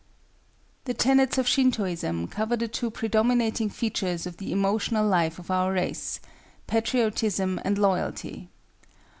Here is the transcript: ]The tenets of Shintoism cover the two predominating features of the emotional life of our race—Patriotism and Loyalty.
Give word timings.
]The 0.85 0.95
tenets 0.95 1.37
of 1.37 1.47
Shintoism 1.47 2.27
cover 2.29 2.57
the 2.57 2.67
two 2.67 2.89
predominating 2.89 3.69
features 3.69 4.25
of 4.25 4.37
the 4.37 4.51
emotional 4.51 5.07
life 5.07 5.37
of 5.37 5.51
our 5.51 5.71
race—Patriotism 5.71 7.61
and 7.63 7.77
Loyalty. 7.77 8.49